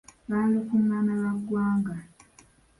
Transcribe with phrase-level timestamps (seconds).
[0.27, 1.93] Lwali lukungaana lwa ggwanga..